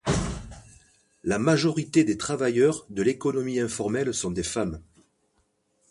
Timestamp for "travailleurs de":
2.17-3.03